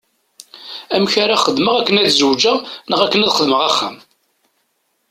[0.95, 2.57] Amek ara xedmeɣ akken ad zewǧeɣ
[2.89, 3.95] neɣ akken ad xedmeɣ axxam?